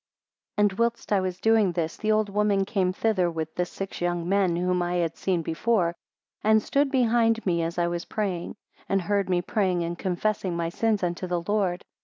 9 0.57 0.63
And 0.65 0.73
whilst 0.79 1.13
I 1.13 1.19
was 1.19 1.39
doing 1.39 1.73
this, 1.73 1.95
the 1.95 2.11
old 2.11 2.27
woman 2.27 2.65
came 2.65 2.91
thither 2.91 3.29
with 3.29 3.53
the 3.53 3.67
six 3.67 4.01
young 4.01 4.27
men 4.27 4.55
whom 4.55 4.81
I 4.81 4.95
had 4.95 5.15
seen 5.15 5.43
before, 5.43 5.93
and 6.43 6.59
stood 6.59 6.89
behind 6.89 7.45
me 7.45 7.61
as 7.61 7.77
I 7.77 7.85
was 7.85 8.05
praying, 8.05 8.55
and 8.89 9.03
heard 9.03 9.29
me 9.29 9.43
praying 9.43 9.83
and 9.83 9.95
confessing 9.95 10.55
my 10.57 10.69
sins 10.69 11.03
unto 11.03 11.27
the 11.27 11.43
Lord. 11.47 11.85